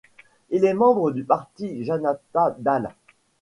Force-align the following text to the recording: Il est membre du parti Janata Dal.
Il 0.49 0.65
est 0.65 0.73
membre 0.73 1.11
du 1.11 1.23
parti 1.23 1.83
Janata 1.85 2.55
Dal. 2.57 2.89